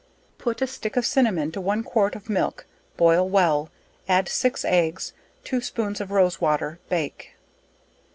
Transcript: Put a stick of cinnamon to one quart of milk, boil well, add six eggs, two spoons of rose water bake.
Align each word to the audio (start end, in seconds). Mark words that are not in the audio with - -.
Put 0.39 0.63
a 0.63 0.65
stick 0.65 0.97
of 0.97 1.05
cinnamon 1.05 1.51
to 1.51 1.61
one 1.61 1.83
quart 1.83 2.15
of 2.15 2.27
milk, 2.27 2.65
boil 2.97 3.29
well, 3.29 3.69
add 4.09 4.27
six 4.27 4.65
eggs, 4.65 5.13
two 5.43 5.61
spoons 5.61 6.01
of 6.01 6.09
rose 6.09 6.41
water 6.41 6.79
bake. 6.89 7.35